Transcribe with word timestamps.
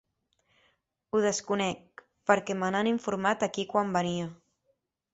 Ho 1.11 1.21
desconec 1.25 2.03
perquè 2.31 2.57
me 2.63 2.73
n’han 2.77 2.91
informat 2.95 3.49
aquí 3.51 3.71
quan 3.75 3.97
venia. 4.01 4.31